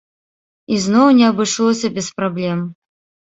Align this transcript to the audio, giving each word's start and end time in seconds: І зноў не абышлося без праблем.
І 0.75 0.77
зноў 0.85 1.11
не 1.17 1.25
абышлося 1.31 1.87
без 1.97 2.09
праблем. 2.21 2.65